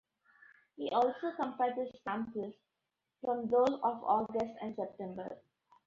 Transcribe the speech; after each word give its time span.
He 0.77 0.89
also 0.89 1.31
compared 1.39 1.75
the 1.75 1.87
samples 2.03 2.55
from 3.23 3.47
those 3.51 3.69
of 3.83 4.03
August 4.03 4.55
and 4.63 4.75
September. 4.75 5.37